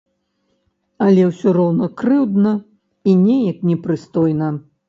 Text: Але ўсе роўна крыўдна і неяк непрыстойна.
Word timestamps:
Але 1.07 1.21
ўсе 1.27 1.53
роўна 1.59 1.91
крыўдна 2.01 2.57
і 3.13 3.17
неяк 3.25 3.63
непрыстойна. 3.75 4.53